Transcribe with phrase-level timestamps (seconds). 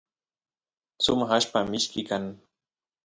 [1.03, 2.23] sumaq allpa mishki kan